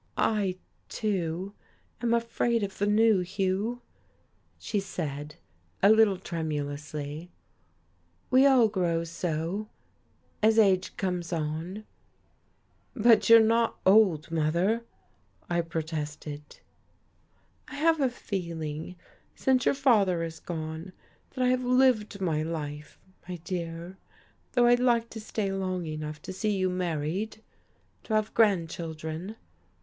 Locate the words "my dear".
23.29-23.99